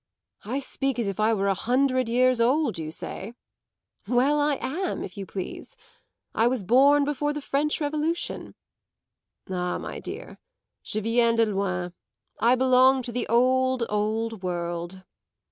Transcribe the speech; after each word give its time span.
I 0.45 0.57
speak 0.57 0.97
as 0.97 1.07
if 1.07 1.19
I 1.19 1.31
were 1.31 1.47
a 1.47 1.53
hundred 1.53 2.09
years 2.09 2.41
old, 2.41 2.79
you 2.79 2.89
say? 2.89 3.35
Well, 4.07 4.39
I 4.39 4.55
am, 4.55 5.03
if 5.03 5.15
you 5.15 5.27
please; 5.27 5.77
I 6.33 6.47
was 6.47 6.63
born 6.63 7.05
before 7.05 7.33
the 7.33 7.39
French 7.39 7.79
Revolution. 7.79 8.55
Ah, 9.47 9.77
my 9.77 9.99
dear, 9.99 10.39
je 10.81 11.01
viens 11.01 11.37
de 11.37 11.45
loin; 11.45 11.93
I 12.39 12.55
belong 12.55 13.03
to 13.03 13.11
the 13.11 13.27
old, 13.27 13.83
old 13.89 14.41
world. 14.41 15.03